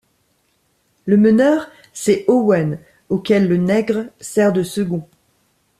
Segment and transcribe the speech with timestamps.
[1.05, 5.07] Le meneur, c’est Owen, auquel le nègre sert de second.